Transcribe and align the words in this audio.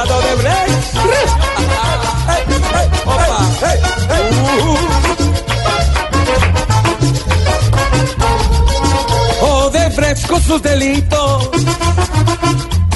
Fiesta 0.00 0.04
de 0.04 0.12
Odebrecht. 0.12 0.94
Odebrecht 9.42 10.26
con 10.26 10.42
sus 10.42 10.62
delitos 10.62 11.48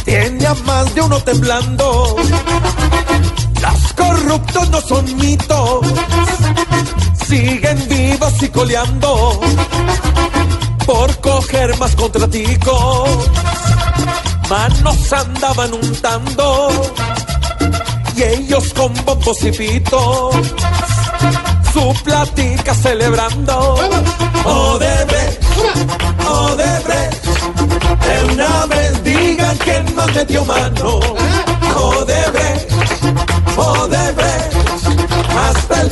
tiene 0.04 0.46
a 0.46 0.54
más 0.54 0.94
de 0.94 1.00
uno 1.00 1.20
temblando. 1.20 2.16
Los 3.62 3.92
corruptos 3.94 4.70
no 4.70 4.80
son 4.80 5.16
mitos, 5.16 5.86
siguen 7.26 7.88
vivos 7.88 8.42
y 8.42 8.48
coleando. 8.48 9.40
Por 10.86 11.18
coger 11.20 11.78
más 11.78 11.96
contraticos 11.96 13.08
manos 14.48 15.12
andaban 15.12 15.74
untando. 15.74 16.70
Y 18.16 18.22
ellos 18.22 18.72
con 18.74 18.92
bombos 19.04 19.42
y 19.44 19.50
pitos. 19.52 20.34
Su 21.72 21.94
plática 22.04 22.74
celebrando. 22.74 23.76
Oh, 24.44 24.74
Odebrecht, 24.74 25.42
Odebrecht, 26.28 27.26
oh, 27.26 28.04
de 28.04 28.32
una 28.32 28.66
vez 28.66 29.02
digan 29.02 29.56
quién 29.58 29.94
más 29.94 30.14
metió 30.14 30.44
mano. 30.44 31.00
Oh, 31.74 31.98
Odebrecht, 31.98 32.70
Odebrecht, 33.56 34.54
hasta 35.36 35.80
el 35.80 35.90